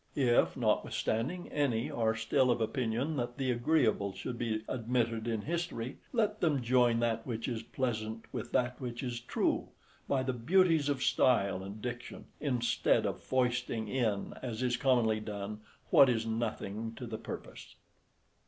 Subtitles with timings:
[0.15, 5.99] If notwithstanding any are still of opinion, that the agreeable should be admitted in history,
[6.11, 9.69] let them join that which is pleasant with that which is true,
[10.07, 15.61] by the beauties of style and diction, instead of foisting in, as is commonly done,
[15.91, 17.75] what is nothing to the purpose.